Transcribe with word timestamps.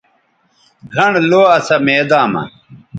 گھنڑ 0.93 1.13
لو 1.29 1.41
اسا 1.57 1.75
میداں 1.85 2.25
مہ 2.31 2.43